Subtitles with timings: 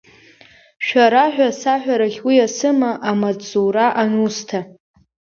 [0.85, 4.59] Шәара ҳәа саҳәарахь уиасыма, амаҵзура анусҭа?